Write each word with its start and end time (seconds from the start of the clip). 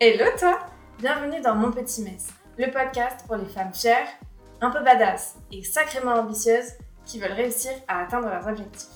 Hello 0.00 0.26
toi 0.38 0.60
Bienvenue 1.00 1.40
dans 1.40 1.56
Mon 1.56 1.72
Petit 1.72 2.02
Mess, 2.02 2.28
le 2.56 2.70
podcast 2.70 3.26
pour 3.26 3.34
les 3.34 3.48
femmes 3.48 3.74
chères, 3.74 4.06
un 4.60 4.70
peu 4.70 4.80
badass 4.84 5.34
et 5.50 5.64
sacrément 5.64 6.12
ambitieuses 6.12 6.74
qui 7.04 7.18
veulent 7.18 7.32
réussir 7.32 7.72
à 7.88 8.04
atteindre 8.04 8.28
leurs 8.28 8.46
objectifs. 8.46 8.86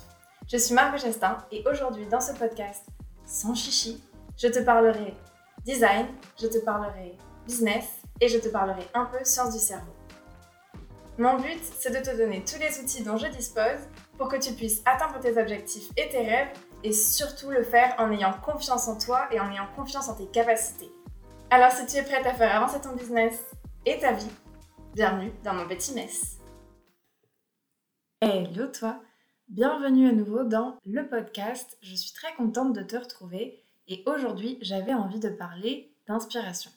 Je 0.47 0.57
suis 0.57 0.73
Margot 0.73 0.99
Gestin 0.99 1.39
et 1.51 1.65
aujourd'hui 1.69 2.07
dans 2.07 2.21
ce 2.21 2.33
podcast, 2.35 2.85
sans 3.27 3.53
chichi, 3.53 4.01
je 4.41 4.47
te 4.47 4.61
parlerai 4.61 5.17
design, 5.65 6.07
je 6.41 6.47
te 6.47 6.59
parlerai 6.59 7.19
business 7.49 7.87
et 8.21 8.29
je 8.29 8.39
te 8.39 8.49
parlerai 8.49 8.87
un 8.95 9.07
peu 9.07 9.25
science 9.25 9.53
du 9.53 9.59
cerveau. 9.59 9.93
Mon 11.19 11.37
but, 11.37 11.61
c'est 11.81 11.91
de 11.91 12.09
te 12.09 12.17
donner 12.17 12.45
tous 12.45 12.61
les 12.61 12.79
outils 12.79 13.03
dont 13.03 13.17
je 13.17 13.27
dispose 13.27 13.89
pour 14.17 14.29
que 14.29 14.37
tu 14.37 14.53
puisses 14.53 14.83
atteindre 14.85 15.19
tes 15.19 15.37
objectifs 15.37 15.91
et 15.97 16.09
tes 16.11 16.25
rêves 16.25 16.53
et 16.85 16.93
surtout 16.93 17.51
le 17.51 17.63
faire 17.63 17.95
en 17.99 18.11
ayant 18.11 18.33
confiance 18.33 18.89
en 18.89 18.99
toi 18.99 19.29
et 19.33 19.41
en 19.41 19.51
ayant 19.51 19.69
confiance 19.77 20.09
en 20.09 20.15
tes 20.15 20.27
capacités. 20.27 20.91
Alors 21.51 21.71
si 21.71 21.87
tu 21.87 21.97
es 21.97 22.03
prête 22.03 22.27
à 22.27 22.35
faire 22.35 22.55
avancer 22.55 22.81
ton 22.81 22.95
business 22.95 23.45
et 23.87 23.99
ta 23.99 24.13
vie, 24.13 24.31
bienvenue 24.95 25.33
dans 25.45 25.55
mon 25.55 25.67
petit 25.69 25.95
mess. 25.95 26.39
Hello 28.21 28.67
toi, 28.69 29.01
bienvenue 29.49 30.09
à 30.09 30.13
nouveau 30.13 30.45
dans 30.45 30.77
le 30.85 31.09
podcast. 31.09 31.77
Je 31.83 31.95
suis 31.95 32.13
très 32.13 32.35
contente 32.35 32.73
de 32.73 32.83
te 32.83 32.97
retrouver 32.97 33.63
et 33.89 34.03
aujourd'hui 34.07 34.59
j'avais 34.61 34.95
envie 34.95 35.21
de 35.21 35.29
parler 35.29 35.95
d'inspiration. 36.09 36.71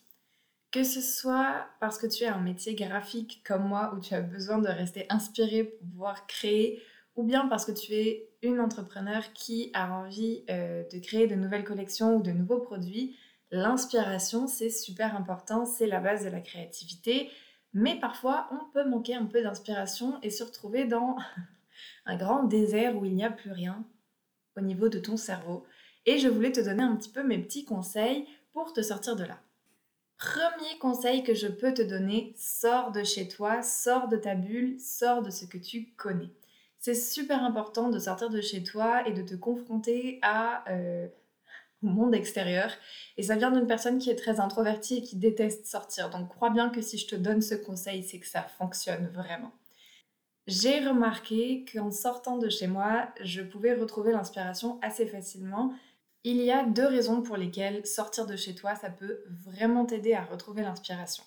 Que 0.72 0.84
ce 0.84 1.02
soit 1.02 1.68
parce 1.80 1.98
que 1.98 2.08
tu 2.08 2.26
as 2.26 2.36
un 2.36 2.42
métier 2.42 2.76
graphique 2.76 3.42
comme 3.46 3.68
moi 3.68 3.94
où 3.96 4.02
tu 4.02 4.14
as 4.14 4.22
besoin 4.22 4.58
de 4.58 4.68
rester 4.68 5.06
inspiré 5.10 5.64
pour 5.64 5.88
pouvoir 5.88 6.28
créer 6.28 6.84
ou 7.16 7.24
bien 7.24 7.48
parce 7.48 7.66
que 7.66 7.72
tu 7.72 7.94
es 7.94 8.30
entrepreneur 8.60 9.34
qui 9.34 9.72
a 9.74 9.92
envie 9.92 10.44
euh, 10.50 10.84
de 10.92 11.00
créer 11.00 11.28
de 11.28 11.36
nouvelles 11.36 11.64
collections 11.64 12.18
ou 12.18 12.22
de 12.22 12.32
nouveaux 12.32 12.60
produits, 12.60 13.16
l'inspiration, 13.52 14.48
c'est 14.48 14.70
super 14.70 15.16
important, 15.16 15.66
c'est 15.66 15.88
la 15.88 16.00
base 16.00 16.24
de 16.24 16.30
la 16.30 16.42
créativité. 16.42 17.30
Mais 17.74 18.00
parfois, 18.00 18.48
on 18.52 18.72
peut 18.72 18.88
manquer 18.88 19.16
un 19.16 19.26
peu 19.26 19.42
d'inspiration 19.42 20.20
et 20.22 20.30
se 20.30 20.44
retrouver 20.44 20.86
dans 20.86 21.18
un 22.06 22.16
grand 22.16 22.44
désert 22.44 22.96
où 22.98 23.06
il 23.06 23.16
n'y 23.16 23.26
a 23.26 23.32
plus 23.32 23.52
rien 23.52 23.86
au 24.58 24.62
niveau 24.62 24.90
de 24.90 25.00
ton 25.00 25.18
cerveau. 25.18 25.66
Et 26.06 26.20
je 26.20 26.28
voulais 26.28 26.52
te 26.52 26.62
donner 26.62 26.84
un 26.84 26.96
petit 26.96 27.10
peu 27.10 27.24
mes 27.24 27.40
petits 27.40 27.66
conseils 27.66 28.28
pour 28.54 28.74
te 28.74 28.82
sortir 28.82 29.16
de 29.16 29.24
là. 29.24 29.40
Premier 30.18 30.78
conseil 30.80 31.24
que 31.24 31.34
je 31.34 31.48
peux 31.48 31.74
te 31.74 31.82
donner, 31.82 32.34
sors 32.38 32.92
de 32.92 33.04
chez 33.04 33.28
toi, 33.28 33.62
sors 33.62 34.08
de 34.08 34.16
ta 34.16 34.36
bulle, 34.36 34.80
sors 34.80 35.22
de 35.22 35.30
ce 35.30 35.46
que 35.46 35.58
tu 35.58 35.94
connais 35.98 36.32
c'est 36.86 36.94
super 36.94 37.44
important 37.44 37.90
de 37.90 37.98
sortir 37.98 38.30
de 38.30 38.42
chez 38.42 38.62
toi 38.62 39.08
et 39.08 39.12
de 39.12 39.24
te 39.24 39.34
confronter 39.34 40.20
à, 40.22 40.64
euh, 40.70 41.08
au 41.82 41.88
monde 41.88 42.14
extérieur. 42.14 42.72
Et 43.18 43.24
ça 43.24 43.36
vient 43.36 43.50
d'une 43.50 43.66
personne 43.66 43.98
qui 43.98 44.12
est 44.12 44.16
très 44.16 44.40
introvertie 44.40 44.98
et 44.98 45.02
qui 45.02 45.16
déteste 45.16 45.66
sortir. 45.66 46.12
Donc 46.12 46.30
crois 46.30 46.52
bien 46.52 46.70
que 46.70 46.84
si 46.84 47.00
je 47.00 47.08
te 47.08 47.16
donne 47.16 47.42
ce 47.42 47.56
conseil, 47.56 48.04
c'est 48.04 48.20
que 48.20 48.28
ça 48.28 48.44
fonctionne 48.44 49.08
vraiment. 49.08 49.52
J'ai 50.46 50.80
remarqué 50.80 51.66
qu'en 51.74 51.90
sortant 51.90 52.38
de 52.38 52.50
chez 52.50 52.68
moi, 52.68 53.10
je 53.20 53.42
pouvais 53.42 53.74
retrouver 53.74 54.12
l'inspiration 54.12 54.78
assez 54.84 55.08
facilement. 55.08 55.74
Il 56.24 56.38
y 56.38 56.52
a 56.52 56.64
deux 56.66 56.86
raisons 56.86 57.24
pour 57.24 57.36
lesquelles 57.36 57.84
sortir 57.88 58.28
de 58.28 58.36
chez 58.36 58.54
toi, 58.54 58.76
ça 58.76 58.92
peut 58.92 59.24
vraiment 59.44 59.88
t'aider 59.88 60.14
à 60.14 60.24
retrouver 60.24 60.62
l'inspiration. 60.62 61.24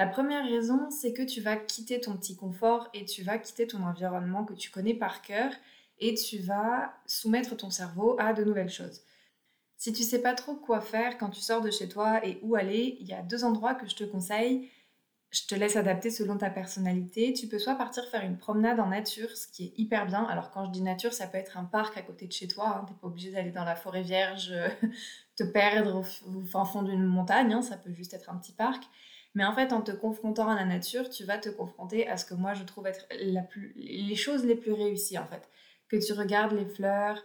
La 0.00 0.06
première 0.06 0.46
raison, 0.46 0.88
c'est 0.88 1.12
que 1.12 1.20
tu 1.20 1.42
vas 1.42 1.56
quitter 1.56 2.00
ton 2.00 2.16
petit 2.16 2.34
confort 2.34 2.88
et 2.94 3.04
tu 3.04 3.22
vas 3.22 3.36
quitter 3.36 3.66
ton 3.66 3.82
environnement 3.82 4.46
que 4.46 4.54
tu 4.54 4.70
connais 4.70 4.94
par 4.94 5.20
cœur 5.20 5.52
et 5.98 6.14
tu 6.14 6.38
vas 6.38 6.94
soumettre 7.04 7.54
ton 7.54 7.68
cerveau 7.68 8.16
à 8.18 8.32
de 8.32 8.42
nouvelles 8.42 8.70
choses. 8.70 9.02
Si 9.76 9.92
tu 9.92 10.02
sais 10.02 10.22
pas 10.22 10.32
trop 10.32 10.54
quoi 10.54 10.80
faire 10.80 11.18
quand 11.18 11.28
tu 11.28 11.42
sors 11.42 11.60
de 11.60 11.70
chez 11.70 11.86
toi 11.86 12.26
et 12.26 12.38
où 12.40 12.56
aller, 12.56 12.96
il 12.98 13.08
y 13.08 13.12
a 13.12 13.20
deux 13.20 13.44
endroits 13.44 13.74
que 13.74 13.86
je 13.86 13.94
te 13.94 14.04
conseille. 14.04 14.70
Je 15.32 15.42
te 15.46 15.54
laisse 15.54 15.76
adapter 15.76 16.10
selon 16.10 16.38
ta 16.38 16.48
personnalité. 16.48 17.34
Tu 17.34 17.46
peux 17.46 17.58
soit 17.58 17.74
partir 17.74 18.08
faire 18.08 18.24
une 18.24 18.38
promenade 18.38 18.80
en 18.80 18.86
nature, 18.86 19.36
ce 19.36 19.48
qui 19.48 19.64
est 19.64 19.78
hyper 19.78 20.06
bien. 20.06 20.24
Alors 20.24 20.50
quand 20.50 20.64
je 20.64 20.70
dis 20.70 20.80
nature, 20.80 21.12
ça 21.12 21.26
peut 21.26 21.36
être 21.36 21.58
un 21.58 21.64
parc 21.64 21.98
à 21.98 22.02
côté 22.02 22.26
de 22.26 22.32
chez 22.32 22.48
toi. 22.48 22.68
Hein. 22.68 22.84
Tu 22.86 22.94
n'es 22.94 22.98
pas 22.98 23.06
obligé 23.06 23.32
d'aller 23.32 23.50
dans 23.50 23.64
la 23.64 23.76
forêt 23.76 24.02
vierge, 24.02 24.54
te 25.36 25.44
perdre 25.44 25.96
au, 25.96 26.42
fin 26.46 26.64
fond 26.64 26.84
d'une 26.84 27.04
montagne. 27.04 27.52
Hein. 27.52 27.60
Ça 27.60 27.76
peut 27.76 27.92
juste 27.92 28.14
être 28.14 28.30
un 28.30 28.38
petit 28.38 28.52
parc. 28.52 28.82
Mais 29.34 29.44
en 29.44 29.54
fait, 29.54 29.72
en 29.72 29.80
te 29.80 29.92
confrontant 29.92 30.48
à 30.48 30.54
la 30.54 30.64
nature, 30.64 31.08
tu 31.08 31.24
vas 31.24 31.38
te 31.38 31.48
confronter 31.48 32.08
à 32.08 32.16
ce 32.16 32.24
que 32.24 32.34
moi 32.34 32.54
je 32.54 32.64
trouve 32.64 32.86
être 32.86 33.06
la 33.10 33.42
plus, 33.42 33.72
les 33.76 34.16
choses 34.16 34.44
les 34.44 34.56
plus 34.56 34.72
réussies 34.72 35.18
en 35.18 35.26
fait. 35.26 35.48
Que 35.88 35.96
tu 35.96 36.12
regardes 36.12 36.52
les 36.52 36.66
fleurs, 36.66 37.24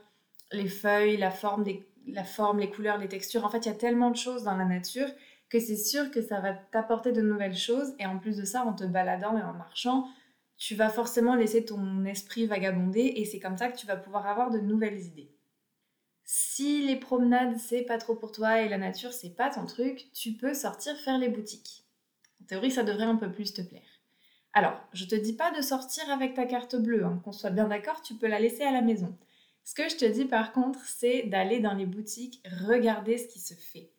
les 0.51 0.67
feuilles, 0.67 1.17
la 1.17 1.31
forme, 1.31 1.65
la 2.07 2.23
forme, 2.23 2.59
les 2.59 2.69
couleurs, 2.69 2.97
les 2.97 3.07
textures. 3.07 3.43
En 3.45 3.49
fait, 3.49 3.65
il 3.65 3.69
y 3.69 3.71
a 3.71 3.75
tellement 3.75 4.11
de 4.11 4.17
choses 4.17 4.43
dans 4.43 4.55
la 4.55 4.65
nature 4.65 5.09
que 5.49 5.59
c'est 5.59 5.77
sûr 5.77 6.11
que 6.11 6.21
ça 6.21 6.39
va 6.39 6.53
t'apporter 6.53 7.11
de 7.11 7.21
nouvelles 7.21 7.55
choses. 7.55 7.93
Et 7.99 8.05
en 8.05 8.19
plus 8.19 8.37
de 8.37 8.45
ça, 8.45 8.63
en 8.63 8.73
te 8.73 8.83
baladant 8.83 9.37
et 9.37 9.43
en 9.43 9.53
marchant, 9.53 10.07
tu 10.57 10.75
vas 10.75 10.89
forcément 10.89 11.35
laisser 11.35 11.65
ton 11.65 12.05
esprit 12.05 12.45
vagabonder 12.45 13.13
et 13.17 13.25
c'est 13.25 13.39
comme 13.39 13.57
ça 13.57 13.69
que 13.69 13.77
tu 13.77 13.87
vas 13.87 13.97
pouvoir 13.97 14.27
avoir 14.27 14.51
de 14.51 14.59
nouvelles 14.59 15.01
idées. 15.01 15.31
Si 16.23 16.85
les 16.87 16.95
promenades 16.95 17.57
c'est 17.57 17.83
pas 17.83 17.97
trop 17.97 18.15
pour 18.15 18.31
toi 18.31 18.61
et 18.61 18.69
la 18.69 18.77
nature 18.77 19.13
c'est 19.13 19.35
pas 19.35 19.49
ton 19.49 19.65
truc, 19.65 20.07
tu 20.13 20.33
peux 20.33 20.53
sortir 20.53 20.97
faire 20.97 21.19
les 21.19 21.29
boutiques. 21.29 21.84
En 22.45 22.47
théorie, 22.47 22.69
ça 22.69 22.83
devrait 22.83 23.05
un 23.05 23.15
peu 23.15 23.31
plus 23.31 23.53
te 23.53 23.63
plaire. 23.63 23.81
Alors, 24.53 24.79
je 24.93 25.05
te 25.05 25.15
dis 25.15 25.33
pas 25.33 25.49
de 25.49 25.63
sortir 25.63 26.07
avec 26.11 26.35
ta 26.35 26.45
carte 26.45 26.75
bleue, 26.75 27.03
hein. 27.03 27.19
qu'on 27.25 27.31
soit 27.31 27.49
bien 27.49 27.67
d'accord, 27.67 28.03
tu 28.03 28.13
peux 28.13 28.27
la 28.27 28.39
laisser 28.39 28.61
à 28.61 28.71
la 28.71 28.83
maison. 28.83 29.17
Ce 29.63 29.73
que 29.73 29.89
je 29.89 29.95
te 29.95 30.05
dis 30.05 30.25
par 30.25 30.53
contre, 30.53 30.79
c'est 30.85 31.23
d'aller 31.23 31.59
dans 31.59 31.73
les 31.73 31.87
boutiques, 31.87 32.43
regarder 32.67 33.17
ce 33.17 33.27
qui 33.27 33.39
se 33.39 33.55
fait. 33.55 33.89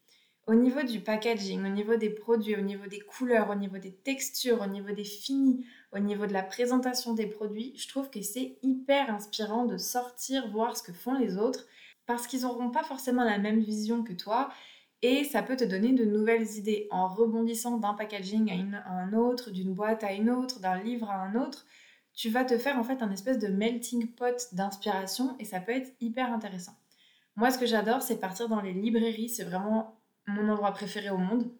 Au 0.46 0.54
niveau 0.54 0.84
du 0.84 1.00
packaging, 1.00 1.64
au 1.64 1.70
niveau 1.70 1.96
des 1.96 2.08
produits, 2.08 2.54
au 2.54 2.60
niveau 2.60 2.86
des 2.86 3.00
couleurs, 3.00 3.50
au 3.50 3.56
niveau 3.56 3.78
des 3.78 3.92
textures, 3.92 4.60
au 4.60 4.68
niveau 4.68 4.92
des 4.92 5.02
finis, 5.02 5.66
au 5.90 5.98
niveau 5.98 6.26
de 6.26 6.32
la 6.32 6.44
présentation 6.44 7.14
des 7.14 7.26
produits, 7.26 7.72
je 7.76 7.88
trouve 7.88 8.10
que 8.10 8.22
c'est 8.22 8.58
hyper 8.62 9.12
inspirant 9.12 9.64
de 9.64 9.76
sortir 9.76 10.48
voir 10.52 10.76
ce 10.76 10.84
que 10.84 10.92
font 10.92 11.18
les 11.18 11.36
autres 11.36 11.66
parce 12.06 12.28
qu'ils 12.28 12.42
n'auront 12.42 12.70
pas 12.70 12.84
forcément 12.84 13.24
la 13.24 13.38
même 13.38 13.58
vision 13.58 14.04
que 14.04 14.12
toi 14.12 14.50
et 15.02 15.24
ça 15.24 15.42
peut 15.42 15.56
te 15.56 15.64
donner 15.64 15.92
de 15.92 16.04
nouvelles 16.04 16.56
idées 16.56 16.88
en 16.90 17.08
rebondissant 17.08 17.78
d'un 17.78 17.94
packaging 17.94 18.72
à, 18.74 18.90
un 18.90 19.12
autre, 19.12 19.50
d'une 19.50 19.74
boîte 19.74 20.04
à 20.04 20.12
une 20.12 20.30
autre, 20.30 20.60
d'un 20.60 20.82
livre 20.82 21.10
à 21.10 21.16
un 21.16 21.34
autre. 21.34 21.66
Tu 22.14 22.30
vas 22.30 22.44
te 22.44 22.56
faire 22.56 22.78
en 22.78 22.84
fait 22.84 23.02
un 23.02 23.10
espèce 23.10 23.38
de 23.38 23.48
melting 23.48 24.14
pot 24.14 24.48
d'inspiration 24.52 25.36
et 25.38 25.44
ça 25.44 25.60
peut 25.60 25.72
être 25.72 25.92
hyper 26.00 26.32
intéressant. 26.32 26.74
Moi, 27.36 27.50
ce 27.50 27.58
que 27.58 27.66
j'adore, 27.66 28.00
c'est 28.00 28.18
partir 28.18 28.48
dans 28.48 28.62
les 28.62 28.72
librairies. 28.72 29.28
C'est 29.28 29.44
vraiment 29.44 30.00
mon 30.26 30.48
endroit 30.48 30.72
préféré 30.72 31.10
au 31.10 31.18
monde. 31.18 31.50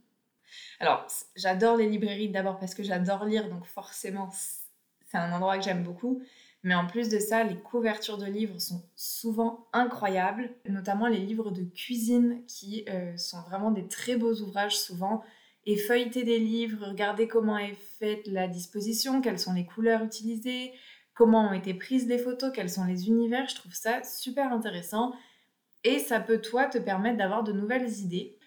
Alors, 0.80 1.06
j'adore 1.34 1.76
les 1.76 1.88
librairies 1.88 2.30
d'abord 2.30 2.58
parce 2.58 2.74
que 2.74 2.82
j'adore 2.82 3.26
lire, 3.26 3.50
donc 3.50 3.66
forcément, 3.66 4.30
c'est 5.06 5.18
un 5.18 5.32
endroit 5.32 5.58
que 5.58 5.64
j'aime 5.64 5.82
beaucoup. 5.82 6.22
Mais 6.66 6.74
en 6.74 6.84
plus 6.84 7.08
de 7.08 7.20
ça, 7.20 7.44
les 7.44 7.54
couvertures 7.54 8.18
de 8.18 8.26
livres 8.26 8.58
sont 8.58 8.82
souvent 8.96 9.68
incroyables, 9.72 10.50
notamment 10.68 11.06
les 11.06 11.20
livres 11.20 11.52
de 11.52 11.62
cuisine 11.62 12.44
qui 12.48 12.84
euh, 12.88 13.16
sont 13.16 13.40
vraiment 13.42 13.70
des 13.70 13.86
très 13.86 14.16
beaux 14.16 14.34
ouvrages 14.40 14.76
souvent. 14.76 15.22
Et 15.64 15.76
feuilleter 15.76 16.24
des 16.24 16.40
livres, 16.40 16.88
regarder 16.88 17.28
comment 17.28 17.56
est 17.56 17.76
faite 18.00 18.26
la 18.26 18.48
disposition, 18.48 19.20
quelles 19.20 19.38
sont 19.38 19.52
les 19.52 19.64
couleurs 19.64 20.02
utilisées, 20.02 20.72
comment 21.14 21.50
ont 21.50 21.52
été 21.52 21.72
prises 21.72 22.08
les 22.08 22.18
photos, 22.18 22.50
quels 22.52 22.68
sont 22.68 22.84
les 22.84 23.06
univers, 23.06 23.48
je 23.48 23.54
trouve 23.54 23.74
ça 23.74 24.02
super 24.02 24.52
intéressant. 24.52 25.14
Et 25.84 26.00
ça 26.00 26.18
peut, 26.18 26.40
toi, 26.40 26.64
te 26.64 26.78
permettre 26.78 27.18
d'avoir 27.18 27.44
de 27.44 27.52
nouvelles 27.52 27.92
idées. 28.00 28.40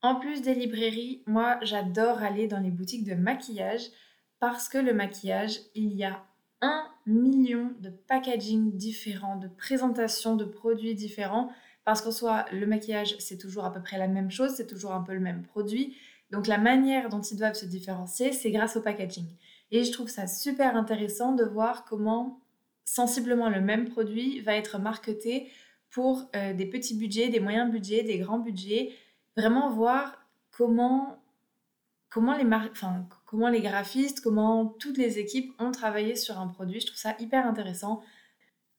En 0.00 0.14
plus 0.14 0.40
des 0.40 0.54
librairies, 0.54 1.22
moi, 1.26 1.58
j'adore 1.60 2.22
aller 2.22 2.46
dans 2.46 2.60
les 2.60 2.70
boutiques 2.70 3.04
de 3.04 3.14
maquillage 3.14 3.90
parce 4.38 4.70
que 4.70 4.78
le 4.78 4.94
maquillage, 4.94 5.60
il 5.74 5.92
y 5.92 6.04
a 6.04 6.24
un 6.60 6.84
million 7.06 7.72
de 7.80 7.90
packaging 7.90 8.76
différents, 8.76 9.36
de 9.36 9.48
présentations 9.48 10.36
de 10.36 10.44
produits 10.44 10.94
différents, 10.94 11.50
parce 11.84 12.02
qu'en 12.02 12.12
soit 12.12 12.44
le 12.52 12.66
maquillage, 12.66 13.16
c'est 13.18 13.38
toujours 13.38 13.64
à 13.64 13.72
peu 13.72 13.82
près 13.82 13.98
la 13.98 14.08
même 14.08 14.30
chose, 14.30 14.52
c'est 14.54 14.66
toujours 14.66 14.92
un 14.92 15.02
peu 15.02 15.14
le 15.14 15.20
même 15.20 15.42
produit. 15.42 15.96
Donc 16.30 16.46
la 16.46 16.58
manière 16.58 17.08
dont 17.08 17.20
ils 17.20 17.36
doivent 17.36 17.54
se 17.54 17.66
différencier, 17.66 18.32
c'est 18.32 18.50
grâce 18.50 18.76
au 18.76 18.80
packaging. 18.80 19.26
Et 19.70 19.84
je 19.84 19.92
trouve 19.92 20.08
ça 20.08 20.26
super 20.26 20.76
intéressant 20.76 21.32
de 21.32 21.44
voir 21.44 21.84
comment 21.84 22.40
sensiblement 22.84 23.48
le 23.48 23.60
même 23.60 23.88
produit 23.88 24.40
va 24.40 24.54
être 24.56 24.78
marketé 24.78 25.50
pour 25.90 26.28
euh, 26.36 26.52
des 26.54 26.66
petits 26.66 26.96
budgets, 26.96 27.28
des 27.28 27.40
moyens 27.40 27.70
budgets, 27.70 28.02
des 28.02 28.18
grands 28.18 28.38
budgets. 28.38 28.92
Vraiment 29.36 29.70
voir 29.70 30.24
comment 30.50 31.20
comment 32.10 32.36
les, 32.36 32.44
enfin, 32.44 33.06
comment 33.30 33.48
les 33.48 33.60
graphistes, 33.60 34.22
comment 34.22 34.66
toutes 34.80 34.98
les 34.98 35.20
équipes 35.20 35.54
ont 35.60 35.70
travaillé 35.70 36.16
sur 36.16 36.40
un 36.40 36.48
produit. 36.48 36.80
Je 36.80 36.86
trouve 36.86 36.98
ça 36.98 37.14
hyper 37.20 37.46
intéressant. 37.46 38.02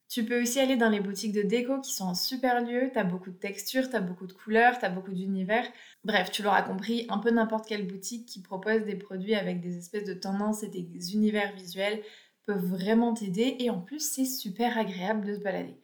Tu 0.09 0.25
peux 0.25 0.41
aussi 0.41 0.59
aller 0.59 0.75
dans 0.75 0.89
les 0.89 0.99
boutiques 0.99 1.31
de 1.31 1.41
déco 1.41 1.79
qui 1.79 1.93
sont 1.93 2.09
un 2.09 2.13
super 2.13 2.59
lieu. 2.59 2.89
Tu 2.91 2.99
as 2.99 3.05
beaucoup 3.05 3.31
de 3.31 3.37
textures, 3.37 3.89
tu 3.89 3.95
as 3.95 4.01
beaucoup 4.01 4.27
de 4.27 4.33
couleurs, 4.33 4.77
tu 4.77 4.83
as 4.83 4.89
beaucoup 4.89 5.13
d'univers. 5.13 5.65
Bref, 6.03 6.31
tu 6.31 6.43
l'auras 6.43 6.63
compris, 6.63 7.05
un 7.07 7.19
peu 7.19 7.31
n'importe 7.31 7.65
quelle 7.65 7.87
boutique 7.87 8.25
qui 8.25 8.41
propose 8.41 8.83
des 8.83 8.95
produits 8.95 9.35
avec 9.35 9.61
des 9.61 9.77
espèces 9.77 10.03
de 10.03 10.13
tendances 10.13 10.63
et 10.63 10.67
des 10.67 11.13
univers 11.13 11.55
visuels 11.55 12.03
peut 12.45 12.51
vraiment 12.51 13.13
t'aider. 13.13 13.55
Et 13.59 13.69
en 13.69 13.79
plus, 13.79 14.01
c'est 14.01 14.25
super 14.25 14.77
agréable 14.77 15.25
de 15.25 15.35
se 15.35 15.39
balader. 15.39 15.79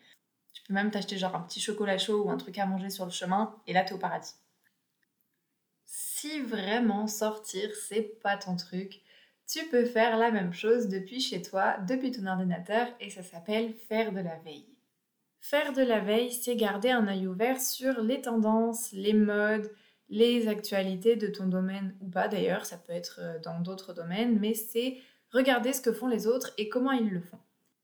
Tu 0.51 0.61
peux 0.63 0.73
même 0.73 0.91
t'acheter 0.91 1.17
genre 1.17 1.37
un 1.37 1.41
petit 1.41 1.61
chocolat 1.61 1.97
chaud 1.97 2.25
ou 2.25 2.29
un 2.29 2.37
truc 2.37 2.57
à 2.57 2.65
manger 2.65 2.89
sur 2.89 3.05
le 3.05 3.11
chemin 3.11 3.55
et 3.65 3.71
là, 3.71 3.85
tu 3.85 3.93
es 3.93 3.95
au 3.95 3.99
paradis. 3.99 4.33
Si 6.19 6.39
vraiment 6.39 7.05
sortir, 7.05 7.69
c'est 7.75 8.19
pas 8.23 8.37
ton 8.37 8.55
truc, 8.55 9.03
tu 9.47 9.63
peux 9.67 9.85
faire 9.85 10.17
la 10.17 10.31
même 10.31 10.51
chose 10.51 10.87
depuis 10.87 11.19
chez 11.19 11.43
toi, 11.43 11.77
depuis 11.87 12.09
ton 12.09 12.25
ordinateur, 12.25 12.87
et 12.99 13.11
ça 13.11 13.21
s'appelle 13.21 13.75
faire 13.87 14.11
de 14.11 14.21
la 14.21 14.35
veille. 14.39 14.67
Faire 15.41 15.73
de 15.73 15.83
la 15.83 15.99
veille, 15.99 16.31
c'est 16.31 16.55
garder 16.55 16.89
un 16.89 17.07
œil 17.07 17.27
ouvert 17.27 17.61
sur 17.61 18.01
les 18.01 18.19
tendances, 18.19 18.91
les 18.93 19.13
modes, 19.13 19.69
les 20.09 20.47
actualités 20.47 21.17
de 21.17 21.27
ton 21.27 21.45
domaine 21.45 21.95
ou 22.01 22.09
pas 22.09 22.27
d'ailleurs, 22.27 22.65
ça 22.65 22.77
peut 22.77 22.93
être 22.93 23.19
euh, 23.21 23.37
dans 23.43 23.59
d'autres 23.59 23.93
domaines, 23.93 24.39
mais 24.39 24.55
c'est 24.55 24.97
regarder 25.31 25.71
ce 25.71 25.81
que 25.81 25.93
font 25.93 26.07
les 26.07 26.25
autres 26.25 26.51
et 26.57 26.67
comment 26.67 26.93
ils 26.93 27.11
le 27.11 27.21
font. 27.21 27.37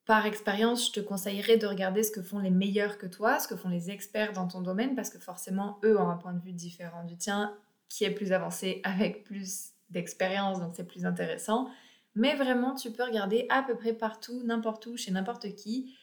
Par 0.07 0.25
expérience, 0.25 0.87
je 0.87 0.93
te 0.93 0.99
conseillerais 1.01 1.57
de 1.57 1.67
regarder 1.67 2.01
ce 2.01 2.09
que 2.11 2.23
font 2.23 2.39
les 2.39 2.49
meilleurs 2.49 2.97
que 2.97 3.05
toi, 3.05 3.37
ce 3.37 3.47
que 3.47 3.55
font 3.55 3.69
les 3.69 3.91
experts 3.91 4.33
dans 4.33 4.47
ton 4.47 4.61
domaine, 4.61 4.95
parce 4.95 5.11
que 5.11 5.19
forcément, 5.19 5.77
eux 5.83 5.99
ont 5.99 6.09
un 6.09 6.17
point 6.17 6.33
de 6.33 6.41
vue 6.41 6.51
différent 6.51 7.03
du 7.03 7.15
tien, 7.15 7.55
qui 7.93 8.05
est 8.05 8.11
plus 8.11 8.31
avancé 8.31 8.81
avec 8.83 9.23
plus 9.23 9.73
d'expérience, 9.91 10.59
donc 10.59 10.73
c'est 10.75 10.87
plus 10.87 11.05
intéressant. 11.05 11.69
Mais 12.15 12.35
vraiment, 12.35 12.73
tu 12.73 12.91
peux 12.91 13.03
regarder 13.03 13.45
à 13.49 13.61
peu 13.61 13.75
près 13.75 13.93
partout, 13.93 14.41
n'importe 14.43 14.87
où, 14.87 14.97
chez 14.97 15.11
n'importe 15.11 15.55
qui, 15.55 15.95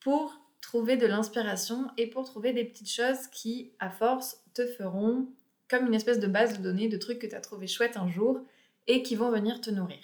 pour 0.00 0.40
trouver 0.60 0.96
de 0.96 1.06
l'inspiration 1.06 1.90
et 1.96 2.06
pour 2.06 2.24
trouver 2.24 2.52
des 2.52 2.64
petites 2.64 2.90
choses 2.90 3.26
qui, 3.32 3.72
à 3.80 3.90
force, 3.90 4.42
te 4.54 4.66
feront 4.66 5.26
comme 5.68 5.86
une 5.86 5.94
espèce 5.94 6.20
de 6.20 6.26
base 6.26 6.58
de 6.58 6.62
données 6.62 6.88
de 6.88 6.96
trucs 6.96 7.18
que 7.18 7.26
tu 7.26 7.34
as 7.34 7.40
trouvé 7.40 7.66
chouette 7.66 7.96
un 7.96 8.08
jour 8.08 8.40
et 8.86 9.02
qui 9.02 9.16
vont 9.16 9.30
venir 9.30 9.60
te 9.60 9.70
nourrir. 9.70 10.02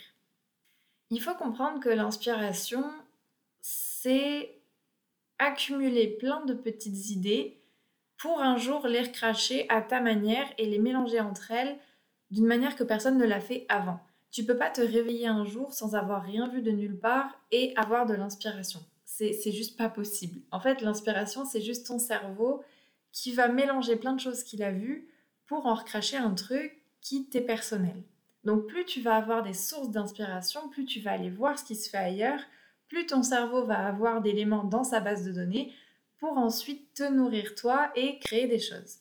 Il 1.10 1.20
faut 1.20 1.34
comprendre 1.34 1.80
que 1.80 1.88
l'inspiration, 1.88 2.84
c'est 3.60 4.60
accumuler 5.38 6.08
plein 6.08 6.44
de 6.44 6.54
petites 6.54 7.10
idées 7.10 7.59
pour 8.20 8.42
un 8.42 8.58
jour 8.58 8.86
les 8.86 9.00
recracher 9.00 9.64
à 9.70 9.80
ta 9.80 10.00
manière 10.00 10.46
et 10.58 10.66
les 10.66 10.78
mélanger 10.78 11.20
entre 11.20 11.50
elles 11.50 11.78
d'une 12.30 12.46
manière 12.46 12.76
que 12.76 12.84
personne 12.84 13.16
ne 13.16 13.24
l'a 13.24 13.40
fait 13.40 13.64
avant. 13.70 13.98
Tu 14.30 14.44
peux 14.44 14.58
pas 14.58 14.70
te 14.70 14.82
réveiller 14.82 15.26
un 15.26 15.44
jour 15.44 15.72
sans 15.72 15.94
avoir 15.94 16.22
rien 16.22 16.46
vu 16.46 16.60
de 16.60 16.70
nulle 16.70 16.98
part 16.98 17.40
et 17.50 17.72
avoir 17.76 18.06
de 18.06 18.14
l'inspiration. 18.14 18.80
C'est 19.04 19.52
juste 19.52 19.76
pas 19.76 19.88
possible. 19.88 20.40
En 20.50 20.60
fait, 20.60 20.82
l'inspiration, 20.82 21.44
c'est 21.44 21.60
juste 21.60 21.86
ton 21.86 21.98
cerveau 21.98 22.62
qui 23.10 23.32
va 23.32 23.48
mélanger 23.48 23.96
plein 23.96 24.12
de 24.12 24.20
choses 24.20 24.44
qu'il 24.44 24.62
a 24.62 24.70
vues 24.70 25.08
pour 25.46 25.66
en 25.66 25.74
recracher 25.74 26.16
un 26.16 26.32
truc 26.32 26.76
qui 27.00 27.26
t'est 27.26 27.40
personnel. 27.40 28.02
Donc 28.44 28.66
plus 28.66 28.84
tu 28.84 29.00
vas 29.00 29.16
avoir 29.16 29.42
des 29.42 29.54
sources 29.54 29.90
d'inspiration, 29.90 30.68
plus 30.68 30.84
tu 30.84 31.00
vas 31.00 31.12
aller 31.12 31.30
voir 31.30 31.58
ce 31.58 31.64
qui 31.64 31.74
se 31.74 31.88
fait 31.88 31.98
ailleurs, 31.98 32.40
plus 32.88 33.06
ton 33.06 33.22
cerveau 33.22 33.64
va 33.64 33.86
avoir 33.86 34.20
d'éléments 34.20 34.64
dans 34.64 34.84
sa 34.84 35.00
base 35.00 35.24
de 35.24 35.32
données 35.32 35.72
pour 36.20 36.36
ensuite 36.36 36.94
te 36.94 37.02
nourrir 37.02 37.54
toi 37.54 37.90
et 37.96 38.18
créer 38.18 38.46
des 38.46 38.58
choses. 38.58 38.98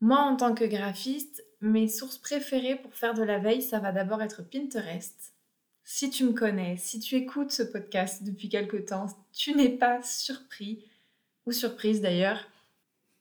Moi, 0.00 0.20
en 0.20 0.36
tant 0.36 0.54
que 0.54 0.64
graphiste, 0.64 1.44
mes 1.60 1.88
sources 1.88 2.18
préférées 2.18 2.76
pour 2.76 2.94
faire 2.94 3.14
de 3.14 3.24
la 3.24 3.40
veille, 3.40 3.62
ça 3.62 3.80
va 3.80 3.90
d'abord 3.90 4.22
être 4.22 4.48
Pinterest. 4.48 5.34
Si 5.82 6.08
tu 6.08 6.24
me 6.24 6.32
connais, 6.32 6.76
si 6.76 7.00
tu 7.00 7.16
écoutes 7.16 7.50
ce 7.50 7.64
podcast 7.64 8.22
depuis 8.22 8.48
quelque 8.48 8.76
temps, 8.76 9.06
tu 9.32 9.54
n'es 9.54 9.70
pas 9.70 10.00
surpris, 10.02 10.84
ou 11.46 11.52
surprise 11.52 12.00
d'ailleurs, 12.00 12.46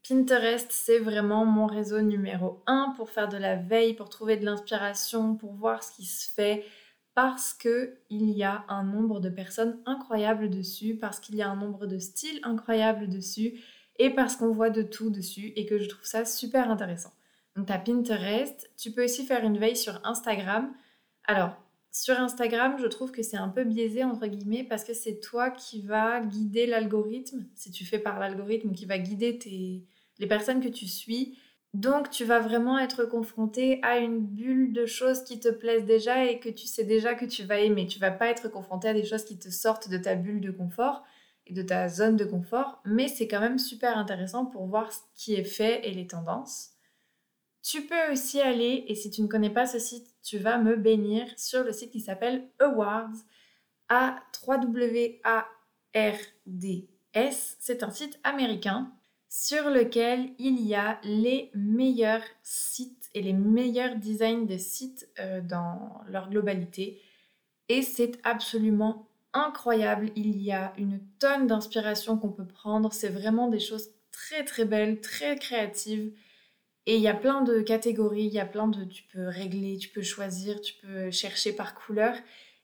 Pinterest, 0.08 0.72
c'est 0.72 1.00
vraiment 1.00 1.46
mon 1.46 1.66
réseau 1.66 2.02
numéro 2.02 2.62
un 2.68 2.94
pour 2.96 3.10
faire 3.10 3.28
de 3.28 3.38
la 3.38 3.56
veille, 3.56 3.96
pour 3.96 4.10
trouver 4.10 4.38
de 4.38 4.46
l'inspiration, 4.46 5.36
pour 5.36 5.54
voir 5.54 5.84
ce 5.84 5.92
qui 5.96 6.06
se 6.06 6.30
fait, 6.30 6.66
parce 7.18 7.56
que 7.56 7.96
il 8.12 8.30
y 8.30 8.44
a 8.44 8.64
un 8.70 8.84
nombre 8.84 9.20
de 9.20 9.30
personnes 9.30 9.80
incroyables 9.88 10.52
dessus, 10.52 10.96
parce 10.96 11.20
qu'il 11.20 11.34
y 11.34 11.42
a 11.42 11.50
un 11.50 11.56
nombre 11.56 11.88
de 11.88 11.98
styles 11.98 12.40
incroyables 12.44 13.10
dessus, 13.10 13.60
et 13.98 14.12
parce 14.12 14.36
qu'on 14.36 14.52
voit 14.52 14.70
de 14.70 14.84
tout 14.84 15.10
dessus 15.10 15.52
et 15.56 15.66
que 15.66 15.80
je 15.80 15.90
trouve 15.90 16.06
ça 16.06 16.26
super 16.26 16.70
intéressant. 16.70 17.12
Donc 17.56 17.72
as 17.72 17.80
Pinterest, 17.80 18.70
tu 18.78 18.92
peux 18.92 19.04
aussi 19.04 19.26
faire 19.26 19.44
une 19.44 19.58
veille 19.58 19.76
sur 19.76 20.00
Instagram. 20.06 20.72
Alors, 21.24 21.58
sur 21.92 22.20
Instagram, 22.20 22.76
je 22.80 22.86
trouve 22.86 23.12
que 23.12 23.24
c'est 23.24 23.36
un 23.36 23.50
peu 23.50 23.64
biaisé, 23.64 24.04
entre 24.04 24.28
guillemets, 24.28 24.64
parce 24.64 24.84
que 24.84 24.94
c'est 24.94 25.20
toi 25.20 25.50
qui 25.50 25.82
va 25.82 26.20
guider 26.20 26.68
l'algorithme, 26.68 27.48
si 27.56 27.72
tu 27.72 27.84
fais 27.84 27.98
par 27.98 28.20
l'algorithme, 28.20 28.74
qui 28.74 28.86
va 28.86 29.00
guider 29.00 29.40
tes, 29.40 29.84
les 30.20 30.28
personnes 30.28 30.62
que 30.62 30.70
tu 30.70 30.86
suis. 30.86 31.36
Donc 31.74 32.10
tu 32.10 32.26
vas 32.26 32.40
vraiment 32.40 32.80
être 32.80 33.06
confronté 33.06 33.80
à 33.84 33.98
une 33.98 34.20
bulle 34.20 34.74
de 34.74 34.86
choses 34.86 35.24
qui 35.24 35.40
te 35.40 35.50
plaisent 35.50 35.86
déjà 35.86 36.26
et 36.26 36.40
que 36.40 36.50
tu 36.50 36.66
sais 36.66 36.84
déjà 36.84 37.14
que 37.14 37.26
tu 37.26 37.44
vas 37.44 37.60
aimer. 37.60 37.88
Tu 37.88 38.00
vas 38.00 38.12
pas 38.12 38.28
être 38.28 38.48
confronté 38.50 38.88
à 38.88 38.94
des 38.94 39.06
choses 39.06 39.26
qui 39.26 39.38
te 39.38 39.50
sortent 39.50 39.90
de 39.90 39.98
ta 39.98 40.16
bulle 40.16 40.42
de 40.42 40.52
confort 40.52 41.04
et 41.46 41.54
de 41.54 41.62
ta 41.62 41.88
zone 41.88 42.16
de 42.16 42.26
confort, 42.26 42.82
mais 42.86 43.08
c'est 43.08 43.28
quand 43.28 43.40
même 43.40 43.60
super 43.60 43.98
intéressant 43.98 44.46
pour 44.46 44.68
voir 44.68 44.92
ce 44.92 45.00
qui 45.16 45.36
est 45.36 45.44
fait 45.44 45.88
et 45.88 45.94
les 45.94 46.08
tendances. 46.08 46.72
Tu 47.64 47.86
peux 47.86 48.12
aussi 48.12 48.40
aller, 48.40 48.86
et 48.88 48.96
si 48.96 49.12
tu 49.12 49.22
ne 49.22 49.28
connais 49.28 49.50
pas 49.50 49.66
ce 49.66 49.80
site, 49.80 50.08
tu 50.24 50.38
vas 50.38 50.58
me 50.58 50.76
bénir 50.76 51.26
sur 51.38 51.64
le 51.64 51.72
site 51.72 51.92
qui 51.92 52.00
s'appelle 52.00 52.50
Awards, 52.60 53.16
a 53.90 54.20
3 54.34 54.60
w 54.60 55.20
a 55.24 55.48
r 55.96 56.18
d 56.46 56.90
s 57.14 57.58
C'est 57.60 57.84
un 57.84 57.92
site 57.92 58.20
américain 58.24 58.92
sur 59.30 59.70
lequel 59.70 60.32
il 60.40 60.62
y 60.62 60.76
a 60.76 61.00
les 61.04 61.52
meilleurs 61.54 62.24
sites 62.44 63.10
et 63.14 63.22
les 63.22 63.34
meilleurs 63.34 63.96
designs 63.96 64.46
de 64.46 64.58
sites 64.58 65.10
euh, 65.20 65.42
dans 65.42 66.02
leur 66.08 66.30
globalité. 66.30 67.02
Et 67.70 67.82
c'est 67.82 68.20
absolument 68.24 69.10
incroyable. 69.34 70.12
Il 70.16 70.42
y 70.42 70.52
a 70.52 70.74
une 70.78 71.00
tonne 71.20 71.48
d'inspiration 71.48 72.18
qu'on 72.18 72.32
peut 72.32 72.48
prendre. 72.48 72.94
C'est 72.94 73.10
vraiment 73.10 73.50
des 73.50 73.60
choses 73.60 73.90
très 74.12 74.44
très 74.44 74.66
belles, 74.66 75.02
très 75.02 75.36
créatives. 75.36 76.14
Et 76.86 76.96
il 76.96 77.02
y 77.02 77.10
a 77.10 77.14
plein 77.14 77.42
de 77.42 77.60
catégories, 77.60 78.26
il 78.26 78.34
y 78.34 78.40
a 78.40 78.46
plein 78.46 78.68
de... 78.68 78.86
Tu 78.86 79.04
peux 79.04 79.28
régler, 79.28 79.78
tu 79.78 79.90
peux 79.90 80.02
choisir, 80.02 80.62
tu 80.62 80.74
peux 80.76 81.12
chercher 81.12 81.52
par 81.52 81.76
couleur. 81.76 82.16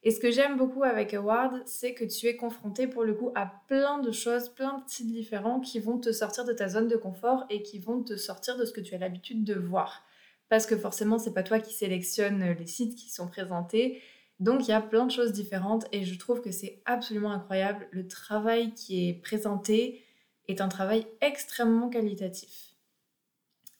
Et 0.06 0.12
ce 0.12 0.20
que 0.20 0.32
j'aime 0.32 0.58
beaucoup 0.58 0.84
avec 0.84 1.14
Award, 1.14 1.62
c'est 1.66 1.94
que 1.94 2.04
tu 2.04 2.28
es 2.28 2.36
confronté 2.36 2.88
pour 2.88 3.06
le 3.06 3.14
coup 3.14 3.32
à 3.36 3.50
plein 3.68 4.00
de 4.00 4.12
choses, 4.12 4.50
plein 4.50 4.80
de 4.80 4.84
styles 4.90 5.14
différents 5.14 5.62
qui 5.62 5.80
vont 5.80 5.98
te 5.98 6.12
sortir 6.12 6.44
de 6.44 6.52
ta 6.52 6.68
zone 6.68 6.90
de 6.90 6.98
confort 6.98 7.46
et 7.50 7.64
qui 7.64 7.80
vont 7.80 8.04
te 8.04 8.18
sortir 8.18 8.58
de 8.58 8.66
ce 8.66 8.74
que 8.74 8.82
tu 8.82 8.96
as 8.96 8.98
l'habitude 8.98 9.46
de 9.46 9.54
voir. 9.54 10.04
Parce 10.50 10.66
que 10.66 10.78
forcément, 10.78 11.18
c'est 11.20 11.34
pas 11.34 11.42
toi 11.42 11.60
qui 11.60 11.74
sélectionne 11.74 12.44
les 12.44 12.68
sites 12.68 12.96
qui 12.96 13.10
sont 13.10 13.28
présentés. 13.28 14.02
Donc 14.42 14.68
il 14.68 14.72
y 14.72 14.74
a 14.74 14.82
plein 14.82 15.06
de 15.06 15.12
choses 15.12 15.32
différentes 15.32 15.86
et 15.94 16.04
je 16.04 16.20
trouve 16.20 16.42
que 16.42 16.52
c'est 16.52 16.82
absolument 16.84 17.32
incroyable. 17.32 17.88
Le 17.92 18.06
travail 18.06 18.74
qui 18.74 19.08
est 19.08 19.14
présenté 19.14 20.04
est 20.50 20.60
un 20.60 20.68
travail 20.68 21.08
extrêmement 21.22 21.90
qualitatif. 21.90 22.73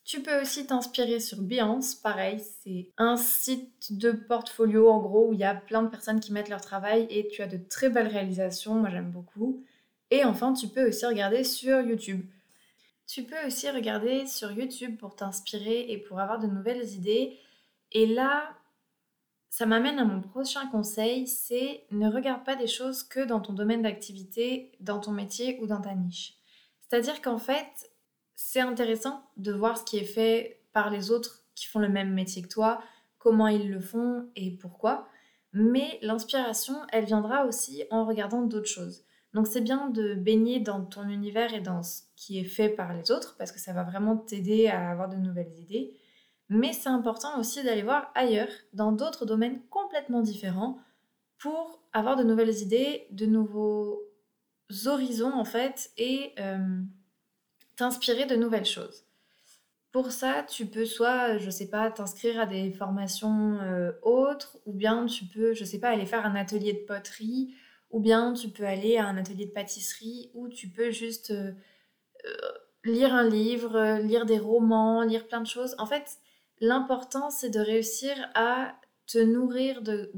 Tu 0.04 0.22
peux 0.22 0.42
aussi 0.42 0.68
t'inspirer 0.68 1.22
sur 1.22 1.42
Behance, 1.42 1.96
pareil, 1.96 2.42
c'est 2.62 2.92
un 2.98 3.16
site 3.16 3.94
de 3.98 4.12
portfolio 4.12 4.90
en 4.90 5.00
gros 5.00 5.30
où 5.30 5.34
il 5.34 5.40
y 5.40 5.46
a 5.46 5.56
plein 5.56 5.82
de 5.82 5.88
personnes 5.88 6.20
qui 6.20 6.34
mettent 6.34 6.50
leur 6.50 6.60
travail 6.60 7.08
et 7.10 7.30
tu 7.30 7.42
as 7.42 7.48
de 7.48 7.58
très 7.58 7.90
belles 7.90 8.08
réalisations, 8.08 8.76
moi 8.76 8.90
j'aime 8.90 9.12
beaucoup. 9.12 9.64
Et 10.12 10.26
enfin, 10.26 10.54
tu 10.54 10.68
peux 10.68 10.90
aussi 10.90 11.06
regarder 11.06 11.46
sur 11.46 11.80
YouTube. 11.80 12.26
Tu 13.08 13.24
peux 13.24 13.48
aussi 13.48 13.70
regarder 13.70 14.28
sur 14.28 14.52
YouTube 14.52 14.98
pour 14.98 15.16
t'inspirer 15.16 15.92
et 15.92 15.98
pour 15.98 16.20
avoir 16.20 16.40
de 16.40 16.48
nouvelles 16.48 16.86
idées. 16.90 17.40
Et 17.94 18.06
là, 18.06 18.50
ça 19.50 19.66
m'amène 19.66 20.00
à 20.00 20.06
mon 20.06 20.22
prochain 20.22 20.68
conseil, 20.68 21.28
c'est 21.28 21.86
ne 21.92 22.10
regarde 22.10 22.44
pas 22.44 22.56
des 22.56 22.68
choses 22.68 23.04
que 23.04 23.22
dans 23.22 23.40
ton 23.40 23.54
domaine 23.54 23.84
d'activité, 23.84 24.72
dans 24.80 25.00
ton 25.00 25.12
métier 25.12 25.60
ou 25.62 25.68
dans 25.68 25.80
ta 25.80 25.96
niche. 25.96 26.36
C'est-à-dire 26.82 27.22
qu'en 27.22 27.38
fait, 27.38 27.92
c'est 28.36 28.60
intéressant 28.60 29.24
de 29.38 29.52
voir 29.52 29.78
ce 29.78 29.84
qui 29.84 29.98
est 29.98 30.06
fait 30.06 30.62
par 30.74 30.90
les 30.90 31.12
autres 31.12 31.44
qui 31.56 31.68
font 31.68 31.80
le 31.80 31.90
même 31.90 32.14
métier 32.14 32.42
que 32.42 32.48
toi, 32.48 32.82
comment 33.20 33.48
ils 33.48 33.70
le 33.70 33.80
font 33.80 34.30
et 34.36 34.52
pourquoi. 34.58 35.08
Mais 35.54 36.00
l'inspiration, 36.02 36.76
elle 36.92 37.06
viendra 37.06 37.46
aussi 37.46 37.84
en 37.92 38.06
regardant 38.06 38.42
d'autres 38.42 38.68
choses. 38.68 39.06
Donc 39.34 39.48
c'est 39.48 39.62
bien 39.62 39.90
de 39.90 40.14
baigner 40.14 40.60
dans 40.60 40.84
ton 40.84 41.08
univers 41.08 41.54
et 41.54 41.62
dans 41.62 41.84
ce 41.84 42.02
qui 42.16 42.40
est 42.40 42.44
fait 42.44 42.70
par 42.70 42.94
les 42.94 43.12
autres, 43.12 43.36
parce 43.38 43.52
que 43.52 43.60
ça 43.60 43.74
va 43.74 43.84
vraiment 43.84 44.18
t'aider 44.18 44.68
à 44.68 44.90
avoir 44.90 45.10
de 45.10 45.16
nouvelles 45.16 45.54
idées. 45.60 45.98
Mais 46.50 46.74
c'est 46.74 46.90
important 46.90 47.40
aussi 47.40 47.64
d'aller 47.64 47.82
voir 47.82 48.12
ailleurs, 48.16 48.50
dans 48.74 48.92
d'autres 48.92 49.26
domaines 49.26 49.62
complètement 49.70 50.22
différents, 50.22 50.80
pour 51.38 51.82
avoir 51.94 52.16
de 52.16 52.24
nouvelles 52.24 52.62
idées, 52.62 53.08
de 53.12 53.26
nouveaux 53.26 54.04
horizons 54.86 55.34
en 55.34 55.46
fait, 55.46 55.92
et 55.98 56.34
euh, 56.40 56.82
t'inspirer 57.76 58.26
de 58.26 58.36
nouvelles 58.36 58.66
choses. 58.66 59.06
Pour 59.92 60.12
ça, 60.12 60.44
tu 60.50 60.66
peux 60.66 60.86
soit, 60.86 61.38
je 61.38 61.52
sais 61.52 61.70
pas, 61.70 61.92
t'inscrire 61.92 62.40
à 62.40 62.46
des 62.48 62.72
formations 62.72 63.60
euh, 63.62 63.92
autres, 64.02 64.58
ou 64.66 64.74
bien 64.74 65.06
tu 65.06 65.26
peux, 65.26 65.54
je 65.54 65.64
sais 65.64 65.80
pas, 65.80 65.90
aller 65.90 66.08
faire 66.08 66.26
un 66.26 66.36
atelier 66.36 66.74
de 66.74 66.80
poterie, 66.80 67.54
ou 67.92 68.00
bien 68.00 68.34
tu 68.34 68.50
peux 68.50 68.66
aller 68.66 68.98
à 68.98 69.06
un 69.06 69.18
atelier 69.18 69.46
de 69.46 69.52
pâtisserie, 69.52 70.32
ou 70.34 70.50
tu 70.50 70.70
peux 70.70 70.90
juste 70.90 71.30
euh, 71.30 71.52
euh, 72.26 72.52
lire 72.84 73.14
un 73.14 73.30
livre, 73.30 74.00
lire 74.00 74.26
des 74.26 74.40
romans, 74.40 75.04
lire 75.04 75.28
plein 75.28 75.42
de 75.42 75.48
choses. 75.48 75.76
En 75.78 75.86
fait, 75.86 76.18
l'important, 76.60 77.30
c'est 77.30 77.52
de 77.52 77.60
réussir 77.60 78.16
à 78.34 78.76
te 79.06 79.20
nourrir 79.20 79.84
de 79.84 80.10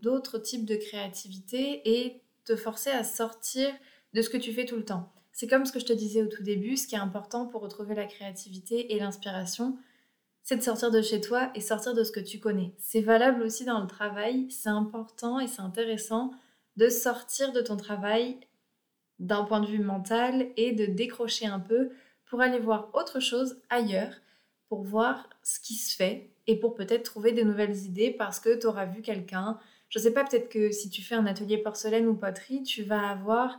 d'autres 0.00 0.38
types 0.38 0.66
de 0.66 0.76
créativité 0.76 1.82
et 1.84 2.22
te 2.44 2.56
forcer 2.56 2.90
à 2.90 3.02
sortir 3.02 3.74
de 4.12 4.22
ce 4.22 4.30
que 4.30 4.36
tu 4.36 4.52
fais 4.52 4.64
tout 4.64 4.76
le 4.76 4.84
temps. 4.84 5.13
C'est 5.34 5.48
comme 5.48 5.66
ce 5.66 5.72
que 5.72 5.80
je 5.80 5.84
te 5.84 5.92
disais 5.92 6.22
au 6.22 6.28
tout 6.28 6.44
début, 6.44 6.76
ce 6.76 6.86
qui 6.86 6.94
est 6.94 6.98
important 6.98 7.46
pour 7.46 7.60
retrouver 7.60 7.96
la 7.96 8.06
créativité 8.06 8.94
et 8.94 9.00
l'inspiration, 9.00 9.76
c'est 10.44 10.56
de 10.56 10.62
sortir 10.62 10.92
de 10.92 11.02
chez 11.02 11.20
toi 11.20 11.50
et 11.56 11.60
sortir 11.60 11.92
de 11.92 12.04
ce 12.04 12.12
que 12.12 12.20
tu 12.20 12.38
connais. 12.38 12.72
C'est 12.78 13.00
valable 13.00 13.42
aussi 13.42 13.64
dans 13.64 13.80
le 13.80 13.88
travail, 13.88 14.48
c'est 14.50 14.68
important 14.68 15.40
et 15.40 15.48
c'est 15.48 15.60
intéressant 15.60 16.30
de 16.76 16.88
sortir 16.88 17.50
de 17.52 17.60
ton 17.60 17.76
travail 17.76 18.38
d'un 19.18 19.42
point 19.42 19.60
de 19.60 19.66
vue 19.66 19.80
mental 19.80 20.46
et 20.56 20.72
de 20.72 20.86
décrocher 20.86 21.46
un 21.46 21.60
peu 21.60 21.90
pour 22.26 22.40
aller 22.40 22.60
voir 22.60 22.90
autre 22.94 23.18
chose 23.18 23.60
ailleurs, 23.70 24.14
pour 24.68 24.84
voir 24.84 25.28
ce 25.42 25.58
qui 25.58 25.74
se 25.74 25.96
fait 25.96 26.30
et 26.46 26.60
pour 26.60 26.74
peut-être 26.74 27.02
trouver 27.02 27.32
des 27.32 27.44
nouvelles 27.44 27.76
idées 27.84 28.12
parce 28.12 28.38
que 28.38 28.56
tu 28.56 28.66
auras 28.66 28.86
vu 28.86 29.02
quelqu'un. 29.02 29.58
Je 29.88 29.98
sais 29.98 30.12
pas, 30.12 30.24
peut-être 30.24 30.48
que 30.48 30.70
si 30.70 30.90
tu 30.90 31.02
fais 31.02 31.16
un 31.16 31.26
atelier 31.26 31.58
porcelaine 31.58 32.06
ou 32.06 32.14
poterie, 32.14 32.62
tu 32.62 32.84
vas 32.84 33.08
avoir 33.08 33.58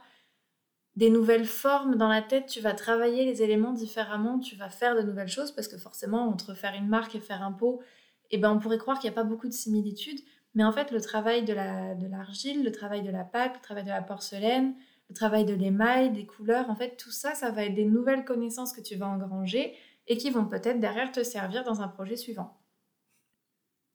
des 0.95 1.09
nouvelles 1.09 1.45
formes 1.45 1.95
dans 1.95 2.07
la 2.07 2.21
tête, 2.21 2.45
tu 2.47 2.61
vas 2.61 2.73
travailler 2.73 3.25
les 3.25 3.43
éléments 3.43 3.73
différemment, 3.73 4.39
tu 4.39 4.55
vas 4.55 4.69
faire 4.69 4.95
de 4.95 5.01
nouvelles 5.01 5.27
choses 5.27 5.51
parce 5.51 5.67
que 5.67 5.77
forcément, 5.77 6.27
entre 6.27 6.53
faire 6.53 6.73
une 6.73 6.87
marque 6.87 7.15
et 7.15 7.19
faire 7.19 7.43
un 7.43 7.51
pot, 7.51 7.81
eh 8.31 8.37
ben, 8.37 8.51
on 8.51 8.59
pourrait 8.59 8.77
croire 8.77 8.99
qu'il 8.99 9.09
n'y 9.09 9.15
a 9.15 9.21
pas 9.21 9.27
beaucoup 9.27 9.47
de 9.47 9.53
similitudes. 9.53 10.19
Mais 10.53 10.63
en 10.63 10.71
fait, 10.71 10.91
le 10.91 11.01
travail 11.01 11.43
de 11.43 11.53
l'argile, 11.53 12.63
le 12.63 12.71
travail 12.71 13.03
de 13.03 13.11
la 13.11 13.25
pâte, 13.25 13.55
le 13.55 13.61
travail 13.61 13.83
de 13.83 13.89
la 13.89 14.01
porcelaine, 14.01 14.73
le 15.09 15.15
travail 15.15 15.43
de 15.43 15.53
l'émail, 15.53 16.11
des 16.11 16.25
couleurs, 16.25 16.69
en 16.69 16.75
fait, 16.75 16.95
tout 16.95 17.11
ça, 17.11 17.35
ça 17.35 17.51
va 17.51 17.65
être 17.65 17.75
des 17.75 17.85
nouvelles 17.85 18.23
connaissances 18.23 18.71
que 18.71 18.81
tu 18.81 18.95
vas 18.95 19.07
engranger 19.07 19.75
et 20.07 20.17
qui 20.17 20.29
vont 20.29 20.45
peut-être 20.45 20.79
derrière 20.79 21.11
te 21.11 21.23
servir 21.23 21.63
dans 21.63 21.81
un 21.81 21.89
projet 21.89 22.15
suivant. 22.15 22.57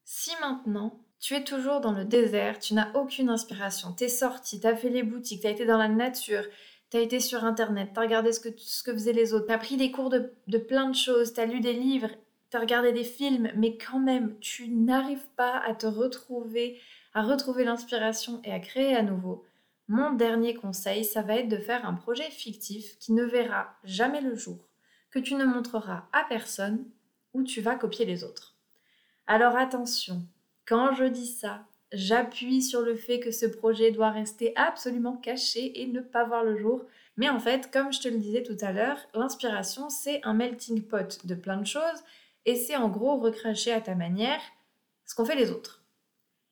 Si 0.05 0.31
maintenant, 0.41 1.01
tu 1.19 1.35
es 1.35 1.45
toujours 1.45 1.81
dans 1.81 1.93
le 1.93 2.05
désert, 2.05 2.59
tu 2.59 2.75
n'as 2.75 2.93
aucune 2.95 3.29
inspiration, 3.31 3.93
tu 3.93 4.05
es 4.05 4.09
sorti, 4.09 4.61
tu 4.61 4.67
as 4.67 4.77
fait 4.77 4.89
les 4.91 5.03
boutiques, 5.03 5.41
tu 5.41 5.47
as 5.47 5.51
été 5.51 5.67
dans 5.67 5.79
la 5.79 5.89
nature, 5.89 6.45
tu 6.91 6.97
as 6.97 7.01
été 7.01 7.21
sur 7.21 7.45
Internet, 7.45 7.91
tu 7.95 8.01
as 8.01 8.03
regardé 8.03 8.33
ce 8.33 8.41
que, 8.41 8.49
ce 8.57 8.83
que 8.83 8.93
faisaient 8.93 9.13
les 9.13 9.33
autres, 9.33 9.47
tu 9.47 9.53
as 9.53 9.59
pris 9.59 9.77
des 9.77 9.93
cours 9.93 10.11
de, 10.11 10.59
plein 10.59 10.89
de 10.89 10.95
choses, 10.95 11.33
tu 11.33 11.41
as 11.41 11.47
lu 11.47 11.61
des 11.61 11.73
livres, 11.73 12.11
tu 12.51 12.57
as 12.57 12.61
regardé 12.61 12.93
des 12.93 13.05
films, 13.05 13.51
mais 13.57 13.79
quand 13.79 14.01
même, 14.01 14.39
tu 14.41 14.69
n'arrives 14.69 15.29
pas 15.37 15.59
à 15.59 15.75
te 15.75 15.87
retrouver, 15.87 16.81
à 17.15 17.23
retrouver 17.23 17.65
l'inspiration 17.65 18.41
et 18.45 18.53
à 18.53 18.59
créer 18.59 18.97
à 18.97 19.03
nouveau. 19.03 19.45
Mon 19.87 20.13
dernier 20.13 20.55
conseil, 20.55 21.05
ça 21.05 21.23
va 21.23 21.37
être 21.37 21.49
de 21.49 21.57
faire 21.57 21.87
un 21.87 21.95
projet 21.95 22.31
fictif 22.31 22.99
qui 22.99 23.13
ne 23.13 23.25
verra 23.25 23.75
jamais 23.85 24.21
le 24.21 24.35
jour, 24.35 24.59
que 25.11 25.19
tu 25.19 25.35
ne 25.35 25.45
montreras 25.45 26.05
à 26.13 26.25
personne, 26.29 26.85
où 27.33 27.45
tu 27.45 27.61
vas 27.61 27.77
copier 27.77 28.05
les 28.05 28.25
autres. 28.25 28.57
Alors 29.29 29.57
attention, 29.57 30.23
quand 30.67 30.93
je 30.95 31.05
dis 31.05 31.27
ça, 31.27 31.65
j'appuie 31.93 32.63
sur 32.63 32.83
le 32.83 32.95
fait 32.95 33.21
que 33.21 33.31
ce 33.31 33.47
projet 33.47 33.91
doit 33.91 34.11
rester 34.11 34.53
absolument 34.57 35.17
caché 35.17 35.81
et 35.81 35.87
ne 35.87 36.01
pas 36.01 36.25
voir 36.25 36.45
le 36.45 36.57
jour. 36.57 36.85
Mais 37.17 37.29
en 37.29 37.39
fait, 37.39 37.71
comme 37.71 37.93
je 37.93 38.01
te 38.01 38.09
le 38.09 38.19
disais 38.19 38.43
tout 38.43 38.57
à 38.61 38.73
l'heure, 38.73 38.99
l'inspiration, 39.15 39.91
c'est 39.91 40.21
un 40.25 40.35
melting 40.35 40.83
pot 40.83 41.27
de 41.27 41.35
plein 41.35 41.59
de 41.59 41.67
choses 41.67 42.03
et 42.47 42.57
c'est 42.57 42.77
en 42.77 42.89
gros 42.89 43.17
recracher 43.17 43.73
à 43.73 43.81
ta 43.81 43.95
manière 43.95 44.41
ce 45.05 45.15
qu'ont 45.15 45.25
fait 45.25 45.37
les 45.37 45.51
autres. 45.51 45.85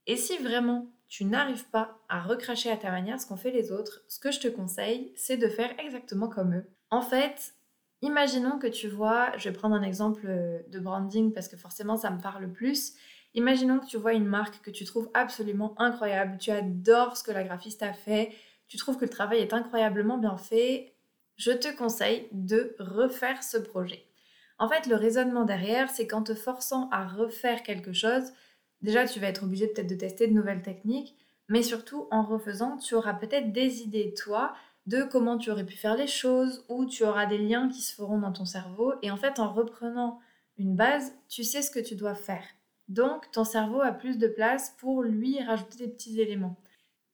Et 0.07 0.17
si 0.17 0.37
vraiment 0.39 0.87
tu 1.09 1.25
n'arrives 1.25 1.65
pas 1.67 1.99
à 2.09 2.21
recracher 2.21 2.71
à 2.71 2.77
ta 2.77 2.91
manière 2.91 3.21
ce 3.21 3.27
qu'ont 3.27 3.37
fait 3.37 3.51
les 3.51 3.73
autres, 3.73 4.03
ce 4.09 4.19
que 4.19 4.31
je 4.31 4.41
te 4.41 4.49
conseille, 4.49 5.13
c'est 5.17 5.37
de 5.37 5.49
faire 5.49 5.71
exactement 5.79 6.29
comme 6.29 6.55
eux. 6.55 6.67
En 6.91 7.01
fait, 7.01 7.55
imaginons 8.03 8.59
que 8.59 8.67
tu 8.67 8.89
vois, 8.89 9.37
je 9.39 9.49
vais 9.49 9.55
prendre 9.55 9.75
un 9.75 9.83
exemple 9.83 10.27
de 10.69 10.81
branding 10.81 11.33
parce 11.33 11.49
que 11.49 11.57
forcément 11.57 11.97
ça 11.97 12.11
me 12.11 12.21
parle 12.21 12.53
plus. 12.53 12.95
Imaginons 13.39 13.79
que 13.79 13.87
tu 13.87 13.99
vois 13.99 14.15
une 14.15 14.27
marque 14.27 14.61
que 14.63 14.71
tu 14.73 14.85
trouves 14.85 15.09
absolument 15.15 15.73
incroyable, 15.81 16.39
tu 16.39 16.51
adores 16.51 17.17
ce 17.17 17.23
que 17.23 17.31
la 17.31 17.45
graphiste 17.45 17.85
a 17.85 17.93
fait, 17.93 18.33
tu 18.67 18.77
trouves 18.77 18.97
que 18.97 19.05
le 19.05 19.11
travail 19.11 19.39
est 19.39 19.53
incroyablement 19.53 20.19
bien 20.19 20.37
fait, 20.37 20.97
je 21.37 21.53
te 21.53 21.73
conseille 21.77 22.27
de 22.33 22.75
refaire 22.81 23.45
ce 23.45 23.57
projet. 23.57 24.05
En 24.59 24.69
fait, 24.69 24.89
le 24.89 24.97
raisonnement 24.97 25.45
derrière, 25.45 25.89
c'est 25.89 26.09
qu'en 26.09 26.25
te 26.25 26.35
forçant 26.35 26.91
à 26.91 27.07
refaire 27.07 27.63
quelque 27.63 27.93
chose, 27.93 28.25
déjà 28.83 29.07
tu 29.07 29.21
vas 29.21 29.29
être 29.29 29.45
obligé 29.45 29.69
peut-être 29.69 29.87
de 29.87 29.95
tester 29.95 30.27
de 30.27 30.35
nouvelles 30.35 30.63
techniques, 30.63 31.15
mais 31.47 31.63
surtout 31.63 32.09
en 32.11 32.25
refaisant, 32.25 32.77
tu 32.77 32.97
auras 32.97 33.15
peut-être 33.15 33.53
des 33.53 33.83
idées, 33.83 34.15
toi, 34.21 34.53
de 34.87 35.05
comment 35.05 35.39
tu 35.39 35.53
aurais 35.53 35.65
pu 35.65 35.77
faire 35.77 35.97
les 35.97 36.09
choses, 36.09 36.65
ou 36.69 36.87
tu 36.87 37.05
auras 37.05 37.27
des 37.27 37.39
liens 37.39 37.69
qui 37.69 37.83
se 37.83 37.95
feront 37.95 38.19
dans 38.19 38.33
ton 38.33 38.47
cerveau, 38.47 38.95
et 39.03 39.13
en 39.13 39.17
fait, 39.17 39.39
en 39.39 39.53
reprenant 39.53 40.19
une 40.57 40.75
base, 40.75 41.13
tu 41.29 41.45
sais 41.45 41.63
ce 41.63 41.71
que 41.71 41.79
tu 41.79 41.95
dois 41.95 42.17
faire. 42.17 42.43
Donc, 42.89 43.31
ton 43.31 43.45
cerveau 43.45 43.81
a 43.81 43.93
plus 43.93 44.19
de 44.19 44.29
place 44.29 44.75
pour 44.79 45.03
lui 45.03 45.43
rajouter 45.43 45.79
des 45.79 45.89
petits 45.89 46.21
éléments. 46.21 46.57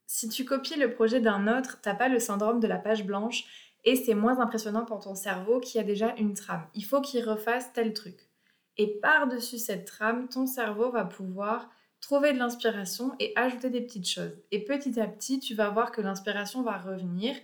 Si 0.07 0.29
tu 0.29 0.45
copies 0.45 0.79
le 0.79 0.95
projet 0.95 1.21
d'un 1.21 1.49
autre, 1.59 1.79
t'as 1.83 1.95
pas 1.95 2.09
le 2.09 2.21
syndrome 2.21 2.61
de 2.61 2.67
la 2.67 2.79
page 2.79 3.05
blanche 3.05 3.45
et 3.85 3.97
c'est 3.97 4.15
moins 4.15 4.39
impressionnant 4.39 4.85
pour 4.85 5.01
ton 5.01 5.15
cerveau 5.15 5.61
qui 5.61 5.79
a 5.79 5.83
déjà 5.83 6.15
une 6.17 6.35
trame. 6.35 6.67
Il 6.75 6.85
faut 6.85 7.01
qu'il 7.01 7.29
refasse 7.29 7.73
tel 7.73 7.93
truc. 7.93 8.29
Et 8.77 8.99
par-dessus 9.01 9.59
cette 9.59 9.87
trame, 9.87 10.29
ton 10.29 10.47
cerveau 10.47 10.91
va 10.91 11.05
pouvoir 11.05 11.71
trouver 12.01 12.33
de 12.33 12.39
l'inspiration 12.39 13.13
et 13.19 13.33
ajouter 13.37 13.71
des 13.71 13.81
petites 13.81 14.09
choses. 14.09 14.37
Et 14.51 14.65
petit 14.65 15.01
à 15.01 15.07
petit, 15.07 15.41
tu 15.41 15.55
vas 15.55 15.71
voir 15.71 15.91
que 15.91 16.01
l'inspiration 16.01 16.63
va 16.63 16.79
revenir 16.79 17.35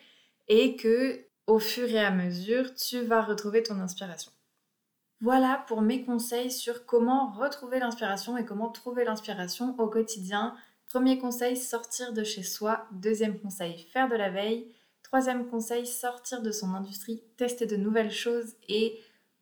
et 0.48 0.76
que 0.76 1.24
au 1.46 1.58
fur 1.58 1.88
et 1.88 1.98
à 1.98 2.10
mesure, 2.10 2.74
tu 2.74 3.00
vas 3.02 3.22
retrouver 3.22 3.62
ton 3.62 3.80
inspiration. 3.80 4.30
Voilà 5.22 5.64
pour 5.68 5.82
mes 5.82 6.02
conseils 6.04 6.50
sur 6.50 6.86
comment 6.86 7.30
retrouver 7.32 7.78
l'inspiration 7.78 8.38
et 8.38 8.44
comment 8.46 8.70
trouver 8.70 9.04
l'inspiration 9.04 9.74
au 9.78 9.86
quotidien. 9.86 10.54
Premier 10.88 11.18
conseil, 11.18 11.56
sortir 11.56 12.14
de 12.14 12.24
chez 12.24 12.42
soi. 12.42 12.86
Deuxième 12.92 13.38
conseil, 13.38 13.86
faire 13.92 14.08
de 14.08 14.16
la 14.16 14.30
veille. 14.30 14.74
Troisième 15.02 15.46
conseil, 15.48 15.86
sortir 15.86 16.40
de 16.40 16.50
son 16.50 16.74
industrie, 16.74 17.22
tester 17.36 17.66
de 17.66 17.76
nouvelles 17.76 18.10
choses 18.10 18.54
et 18.68 18.98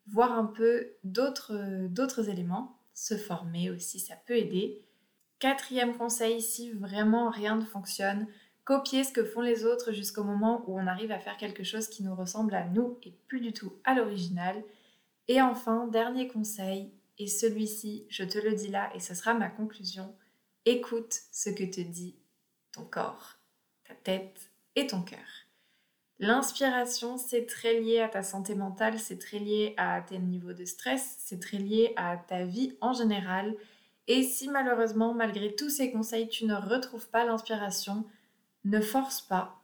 voir 0.07 0.37
un 0.37 0.45
peu 0.45 0.89
d'autres 1.03 2.29
éléments. 2.29 2.77
Se 2.93 3.15
former 3.15 3.69
aussi, 3.69 3.99
ça 3.99 4.15
peut 4.27 4.35
aider. 4.35 4.83
Quatrième 5.39 5.95
conseil, 5.95 6.41
si 6.41 6.71
vraiment 6.71 7.29
rien 7.29 7.55
ne 7.55 7.63
fonctionne, 7.63 8.27
copier 8.65 9.05
ce 9.05 9.13
que 9.13 9.23
font 9.23 9.41
les 9.41 9.63
autres 9.63 9.93
jusqu'au 9.93 10.25
moment 10.25 10.65
où 10.67 10.77
on 10.77 10.87
arrive 10.87 11.13
à 11.13 11.19
faire 11.19 11.37
quelque 11.37 11.63
chose 11.63 11.87
qui 11.87 12.03
nous 12.03 12.15
ressemble 12.15 12.53
à 12.53 12.65
nous 12.65 12.97
et 13.03 13.13
plus 13.27 13.39
du 13.39 13.53
tout 13.53 13.71
à 13.85 13.95
l'original. 13.95 14.61
Et 15.29 15.43
enfin, 15.43 15.85
dernier 15.85 16.27
conseil, 16.27 16.91
et 17.19 17.27
celui-ci, 17.27 18.07
je 18.09 18.23
te 18.23 18.39
le 18.39 18.55
dis 18.55 18.69
là, 18.69 18.89
et 18.95 18.99
ce 18.99 19.13
sera 19.13 19.35
ma 19.35 19.47
conclusion, 19.47 20.15
écoute 20.65 21.15
ce 21.31 21.51
que 21.51 21.63
te 21.63 21.81
dit 21.81 22.15
ton 22.71 22.83
corps, 22.83 23.35
ta 23.87 23.93
tête 23.93 24.49
et 24.75 24.87
ton 24.87 25.03
cœur. 25.03 25.19
L'inspiration, 26.17 27.19
c'est 27.19 27.45
très 27.45 27.79
lié 27.79 27.99
à 27.99 28.09
ta 28.09 28.23
santé 28.23 28.55
mentale, 28.55 28.97
c'est 28.97 29.19
très 29.19 29.37
lié 29.37 29.75
à 29.77 30.01
tes 30.01 30.17
niveaux 30.17 30.53
de 30.53 30.65
stress, 30.65 31.17
c'est 31.19 31.39
très 31.39 31.57
lié 31.57 31.93
à 31.95 32.17
ta 32.17 32.43
vie 32.43 32.75
en 32.81 32.93
général. 32.93 33.55
Et 34.07 34.23
si 34.23 34.49
malheureusement, 34.49 35.13
malgré 35.13 35.53
tous 35.53 35.69
ces 35.69 35.91
conseils, 35.91 36.27
tu 36.27 36.45
ne 36.45 36.55
retrouves 36.55 37.07
pas 37.07 37.23
l'inspiration, 37.23 38.03
ne 38.65 38.81
force 38.81 39.21
pas 39.21 39.61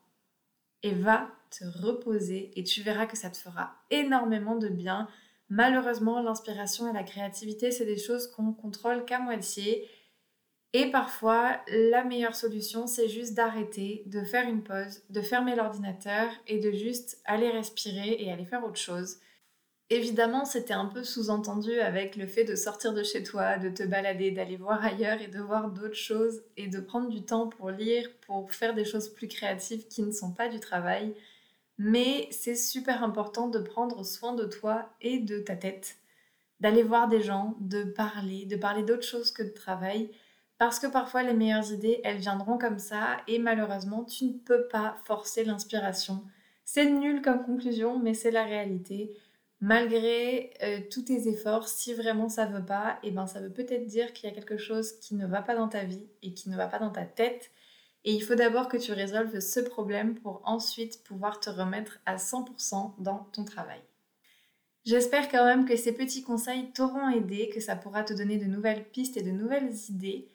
et 0.84 0.93
va 0.93 1.27
te 1.50 1.65
reposer 1.84 2.51
et 2.55 2.63
tu 2.63 2.84
verras 2.84 3.07
que 3.07 3.17
ça 3.17 3.31
te 3.31 3.38
fera 3.38 3.75
énormément 3.89 4.57
de 4.57 4.67
bien 4.67 5.10
Malheureusement, 5.50 6.22
l'inspiration 6.22 6.90
et 6.90 6.94
la 6.94 7.04
créativité, 7.04 7.72
c'est 7.72 7.86
des 7.86 7.98
choses 7.98 8.28
qu'on 8.28 8.52
contrôle 8.52 9.06
qu'à 9.06 9.20
moitié. 9.20 9.88
Et 10.74 10.92
parfois, 10.92 11.62
la 11.68 12.04
meilleure 12.04 12.36
solution, 12.36 12.88
c'est 12.88 13.08
juste 13.08 13.34
d'arrêter, 13.34 14.04
de 14.08 14.24
faire 14.24 14.50
une 14.50 14.64
pause, 14.64 15.04
de 15.10 15.22
fermer 15.22 15.56
l'ordinateur 15.56 16.30
et 16.48 16.60
de 16.60 16.72
juste 16.72 17.22
aller 17.25 17.50
respirer 17.50 18.18
et 18.20 18.32
aller 18.32 18.46
faire 18.46 18.66
autre 18.66 18.80
chose. 18.80 19.20
Évidemment, 19.92 20.46
c'était 20.46 20.74
un 20.74 20.88
peu 20.88 21.04
sous-entendu 21.04 21.80
avec 21.80 22.16
le 22.16 22.25
fait 22.25 22.44
de 22.44 22.56
sortir 22.56 22.92
de 22.92 23.04
chez 23.04 23.22
toi, 23.22 23.60
de 23.60 23.70
te 23.70 23.84
balader, 23.84 24.32
d'aller 24.32 24.58
voir 24.58 24.84
ailleurs 24.84 25.22
et 25.22 25.28
de 25.28 25.40
voir 25.40 25.70
d'autres 25.70 25.94
choses 25.94 26.44
et 26.58 26.68
de 26.68 26.80
prendre 26.80 27.08
du 27.08 27.24
temps 27.24 27.48
pour 27.48 27.70
lire, 27.70 28.10
pour 28.25 28.52
faire 28.52 28.74
des 28.74 28.84
choses 28.84 29.10
plus 29.14 29.28
créatives 29.28 29.88
qui 29.88 30.02
ne 30.02 30.12
sont 30.12 30.34
pas 30.34 30.50
du 30.50 30.60
travail. 30.60 31.14
Mais 31.77 32.27
c'est 32.32 32.55
super 32.55 33.03
important 33.03 33.48
de 33.48 33.60
prendre 33.60 34.03
soin 34.03 34.34
de 34.34 34.46
toi 34.46 34.89
et 35.01 35.20
de 35.20 35.39
ta 35.39 35.55
tête, 35.55 35.98
d'aller 36.60 36.84
voir 36.84 37.08
des 37.08 37.22
gens, 37.22 37.55
de 37.60 37.84
parler, 37.84 38.46
de 38.46 38.55
parler 38.55 38.84
d'autre 38.84 39.03
chose 39.03 39.32
que 39.32 39.44
de 39.44 39.50
travail, 39.50 40.10
parce 40.58 40.79
que 40.79 40.88
parfois 40.88 41.24
les 41.24 41.34
meilleures 41.34 41.74
idées, 41.74 42.00
elles 42.05 42.17
viendront 42.17 42.58
comme 42.58 42.79
ça, 42.79 43.17
et 43.27 43.39
malheureusement, 43.39 44.05
tu 44.05 44.25
ne 44.25 44.38
peux 44.38 44.67
pas 44.70 44.96
forcer 45.03 45.44
l'inspiration. 45.44 46.24
C'est 46.63 46.89
nul 46.89 47.22
comme 47.22 47.44
conclusion, 47.44 48.00
mais 48.00 48.13
c'est 48.13 48.32
la 48.32 48.46
réalité. 48.46 49.15
Malgré 49.60 50.53
euh, 50.63 50.79
tous 50.89 51.03
tes 51.03 51.27
efforts, 51.27 51.67
si 51.67 51.94
vraiment 51.94 52.29
ça 52.29 52.46
veut 52.46 52.65
pas, 52.65 53.00
et 53.03 53.10
eh 53.10 53.12
ben 53.12 53.27
ça 53.27 53.41
veut 53.41 53.51
peut-être 53.51 53.86
dire 53.86 54.13
qu'il 54.13 54.29
y 54.29 54.32
a 54.32 54.36
quelque 54.36 54.58
chose 54.58 54.94
qui 55.00 55.15
ne 55.15 55.27
va 55.27 55.41
pas 55.41 55.55
dans 55.55 55.67
ta 55.67 55.84
vie 55.84 56.08
et 56.24 56.34
qui 56.34 56.50
ne 56.50 56.55
va 56.55 56.67
pas 56.67 56.79
dans 56.79 56.91
ta 56.91 57.05
tête 57.05 57.51
et 58.06 58.14
il 58.14 58.22
faut 58.22 58.36
d'abord 58.36 58.70
que 58.70 58.78
tu 58.78 58.94
résolves 58.94 59.40
ce 59.40 59.60
problème 59.60 60.14
pour 60.16 60.42
ensuite 60.46 61.04
pouvoir 61.04 61.40
te 61.40 61.50
remettre 61.50 62.00
à 62.06 62.18
100% 62.18 62.94
dans 63.00 63.28
ton 63.34 63.44
travail. 63.44 63.82
J'espère 64.86 65.30
quand 65.30 65.44
même 65.44 65.66
que 65.66 65.76
ces 65.76 65.92
petits 65.92 66.22
conseils 66.22 66.72
t'auront 66.72 67.10
aidé, 67.10 67.50
que 67.50 67.60
ça 67.60 67.76
pourra 67.76 68.04
te 68.04 68.14
donner 68.14 68.38
de 68.38 68.46
nouvelles 68.46 68.88
pistes 68.88 69.18
et 69.18 69.24
de 69.24 69.32
nouvelles 69.32 69.74
idées. 69.90 70.30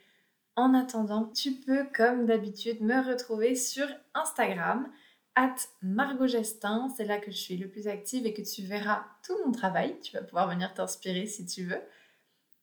En 0.57 0.75
attendant, 0.75 1.27
tu 1.27 1.53
peux, 1.53 1.87
comme 1.95 2.27
d'habitude, 2.27 2.81
me 2.83 3.01
retrouver 3.09 3.55
sur 3.55 3.87
Instagram, 4.15 4.91
at 5.37 5.55
Margot 5.81 6.27
Gestin. 6.27 6.89
C'est 6.97 7.05
là 7.05 7.19
que 7.19 7.31
je 7.31 7.37
suis 7.37 7.57
le 7.57 7.69
plus 7.69 7.87
active 7.87 8.27
et 8.27 8.35
que 8.35 8.43
tu 8.43 8.63
verras 8.63 9.05
tout 9.25 9.37
mon 9.47 9.53
travail. 9.53 9.97
Tu 10.01 10.13
vas 10.17 10.23
pouvoir 10.23 10.51
venir 10.51 10.75
t'inspirer 10.75 11.27
si 11.27 11.47
tu 11.47 11.63
veux. 11.63 11.81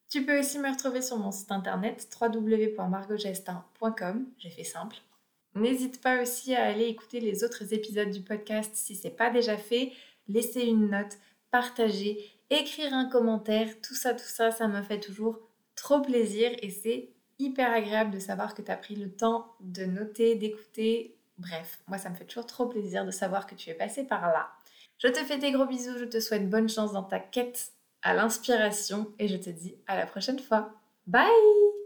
Tu 0.10 0.26
peux 0.26 0.40
aussi 0.40 0.58
me 0.60 0.70
retrouver 0.70 1.02
sur 1.02 1.18
mon 1.18 1.32
site 1.32 1.52
internet 1.52 2.08
www.margotgestin.com. 2.20 4.26
J'ai 4.38 4.50
fait 4.50 4.64
simple. 4.64 4.96
N'hésite 5.54 6.02
pas 6.02 6.22
aussi 6.22 6.56
à 6.56 6.64
aller 6.66 6.86
écouter 6.86 7.20
les 7.20 7.44
autres 7.44 7.74
épisodes 7.74 8.10
du 8.10 8.22
podcast 8.22 8.72
si 8.74 8.96
ce 8.96 9.08
n'est 9.08 9.14
pas 9.14 9.30
déjà 9.30 9.58
fait. 9.58 9.92
Laisser 10.30 10.62
une 10.62 10.92
note, 10.92 11.18
partager, 11.52 12.24
écrire 12.50 12.94
un 12.94 13.10
commentaire, 13.10 13.68
tout 13.82 13.96
ça, 13.96 14.14
tout 14.14 14.24
ça, 14.24 14.52
ça 14.52 14.70
me 14.70 14.82
fait 14.82 15.00
toujours 15.00 15.40
trop 15.76 16.02
plaisir 16.02 16.52
et 16.62 16.70
c'est 16.70 17.10
hyper 17.40 17.72
agréable 17.72 18.12
de 18.12 18.20
savoir 18.20 18.54
que 18.54 18.62
tu 18.62 18.72
as 18.72 18.78
pris 18.78 18.96
le 18.96 19.12
temps 19.12 19.56
de 19.60 19.86
noter, 19.86 20.36
d'écouter. 20.36 21.18
Bref, 21.38 21.80
moi 21.88 21.98
ça 21.98 22.10
me 22.10 22.16
fait 22.16 22.26
toujours 22.26 22.46
trop 22.46 22.68
plaisir 22.68 23.06
de 23.06 23.12
savoir 23.12 23.46
que 23.46 23.56
tu 23.56 23.70
es 23.70 23.74
passé 23.74 24.06
par 24.06 24.28
là. 24.28 24.50
Je 25.00 25.08
te 25.08 25.20
fais 25.20 25.38
des 25.38 25.52
gros 25.52 25.66
bisous, 25.66 25.98
je 25.98 26.06
te 26.06 26.20
souhaite 26.20 26.50
bonne 26.50 26.70
chance 26.70 26.94
dans 26.94 27.04
ta 27.04 27.20
quête 27.20 27.72
à 28.08 28.14
l'inspiration 28.14 29.14
et 29.20 29.28
je 29.28 29.36
te 29.36 29.50
dis 29.50 29.76
à 29.86 29.98
la 29.98 30.06
prochaine 30.06 30.40
fois. 30.40 30.72
Bye 31.08 31.76